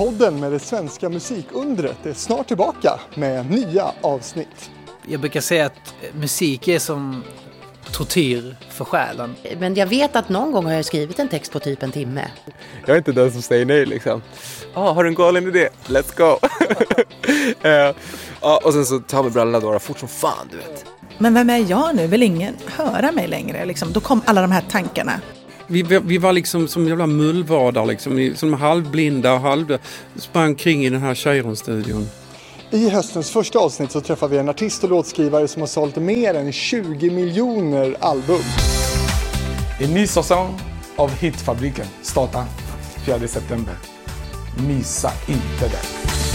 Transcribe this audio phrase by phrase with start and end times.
[0.00, 4.70] Podden med det svenska musikundret är snart tillbaka med nya avsnitt.
[5.06, 7.24] Jag brukar säga att musik är som
[7.92, 9.34] tortyr för själen.
[9.58, 12.30] Men jag vet att någon gång har jag skrivit en text på typ en timme.
[12.86, 14.22] Jag är inte den som säger nej liksom.
[14.74, 15.68] Ah, har du en galen idé?
[15.86, 16.38] Let's go!
[17.68, 17.94] uh,
[18.40, 20.84] ja, och sen så tar vi brallorna några fort som fan, du vet.
[21.18, 22.06] Men vem är jag nu?
[22.06, 23.64] Vill ingen höra mig längre?
[23.64, 23.92] Liksom.
[23.92, 25.20] Då kom alla de här tankarna.
[25.72, 29.78] Vi, vi var liksom som jävla mullvadar, liksom, som halvblinda och halv...
[30.16, 32.08] sprang kring i den här Cheiron-studion.
[32.70, 36.34] I höstens första avsnitt så träffar vi en artist och låtskrivare som har sålt mer
[36.34, 38.40] än 20 miljoner album.
[39.80, 40.60] En ny säsong
[40.96, 42.44] av Hitfabriken startar
[43.06, 43.74] 4 september.
[44.68, 46.29] Missa inte det.